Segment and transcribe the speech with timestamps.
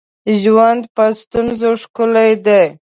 [0.41, 2.63] ژوند په ستونزو ښکلی دی